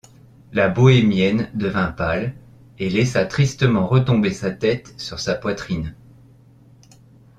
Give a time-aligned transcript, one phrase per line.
[0.51, 2.33] La bohémienne devint pâle
[2.79, 5.93] et laissa tristement retomber sa tête sur sa poitrine.